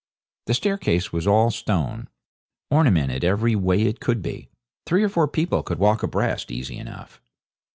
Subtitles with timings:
[0.47, 2.09] The staircase was all stone,
[2.71, 4.49] ornamented every way it could be.
[4.87, 7.21] Three or four people could walk abreast easy enough.